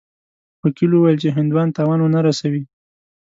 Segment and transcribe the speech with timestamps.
[0.63, 2.63] وکیل وویل چې هندوان تاوان ونه رسوي.